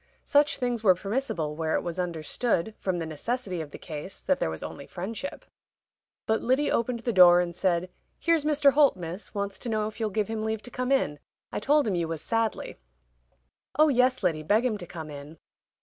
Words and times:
Such 0.25 0.57
things 0.57 0.81
were 0.83 0.95
permissible 0.95 1.55
where 1.55 1.75
it 1.75 1.83
was 1.83 1.99
understood, 1.99 2.73
from 2.79 2.97
the 2.97 3.05
necessity 3.05 3.61
of 3.61 3.69
the 3.69 3.77
case, 3.77 4.23
that 4.23 4.39
there 4.39 4.49
was 4.49 4.63
only 4.63 4.87
friendship. 4.87 5.45
But 6.25 6.41
Lyddy 6.41 6.71
opened 6.71 7.01
the 7.01 7.13
door 7.13 7.39
and 7.39 7.55
said, 7.55 7.91
"Here's 8.17 8.43
Mr. 8.43 8.73
Holt, 8.73 8.95
Miss, 8.97 9.35
wants 9.35 9.59
to 9.59 9.69
know 9.69 9.85
if 9.85 9.99
you'll 9.99 10.09
give 10.09 10.27
him 10.27 10.43
leave 10.43 10.63
to 10.63 10.71
come 10.71 10.91
in. 10.91 11.19
I 11.51 11.59
told 11.59 11.87
him 11.87 11.93
you 11.93 12.07
was 12.07 12.23
sadly." 12.23 12.79
"Oh, 13.77 13.89
yes, 13.89 14.23
Lyddy, 14.23 14.41
beg 14.41 14.65
him 14.65 14.79
to 14.79 14.87
come 14.87 15.11
in." 15.11 15.37